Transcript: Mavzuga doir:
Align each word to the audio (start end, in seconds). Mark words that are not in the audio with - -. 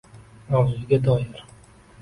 Mavzuga 0.49 0.99
doir: 1.03 1.45